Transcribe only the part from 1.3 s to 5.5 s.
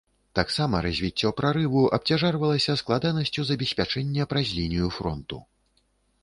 прарыву абцяжарвалася складанасцю забеспячэння праз лінію фронту.